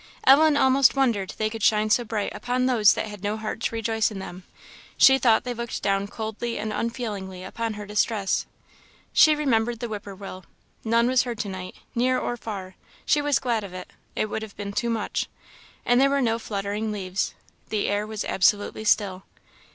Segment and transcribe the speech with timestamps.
[0.25, 3.75] Ellen almost wondered they could shine so bright upon those that had no heart to
[3.75, 4.45] rejoice in them;
[4.97, 8.47] she thought they looked down coldly and unfeelingly upon her distress.
[9.13, 10.43] She remembered the whip poor will;
[10.83, 12.73] none was heard to night, near or far;
[13.05, 15.29] she was glad of it; it would have been too much;
[15.85, 17.35] and there were no fluttering leaves;
[17.69, 19.21] the air was absolutely still.